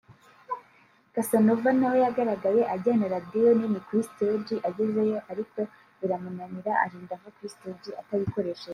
[1.13, 5.59] Cassanova nawe yagaragaye ajyana radiyo nini kuri stage agezeyo ariko
[6.03, 8.69] iramunanira arinda ava kuri stage atayikoresheje